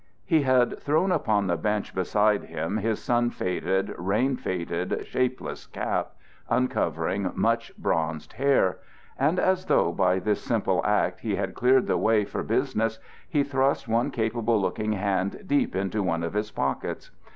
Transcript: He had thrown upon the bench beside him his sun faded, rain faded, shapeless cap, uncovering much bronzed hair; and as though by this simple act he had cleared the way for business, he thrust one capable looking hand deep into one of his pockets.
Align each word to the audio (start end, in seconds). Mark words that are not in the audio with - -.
He 0.25 0.41
had 0.41 0.79
thrown 0.79 1.11
upon 1.11 1.45
the 1.45 1.55
bench 1.57 1.93
beside 1.93 2.45
him 2.45 2.77
his 2.77 2.99
sun 2.99 3.29
faded, 3.29 3.93
rain 3.99 4.35
faded, 4.35 5.05
shapeless 5.05 5.67
cap, 5.67 6.13
uncovering 6.49 7.31
much 7.35 7.71
bronzed 7.77 8.33
hair; 8.33 8.79
and 9.19 9.37
as 9.37 9.65
though 9.65 9.91
by 9.91 10.17
this 10.17 10.41
simple 10.41 10.81
act 10.83 11.19
he 11.19 11.35
had 11.35 11.53
cleared 11.53 11.85
the 11.85 11.99
way 11.99 12.25
for 12.25 12.41
business, 12.41 12.97
he 13.29 13.43
thrust 13.43 13.87
one 13.87 14.09
capable 14.09 14.59
looking 14.59 14.93
hand 14.93 15.43
deep 15.45 15.75
into 15.75 16.01
one 16.01 16.23
of 16.23 16.33
his 16.33 16.49
pockets. 16.49 17.11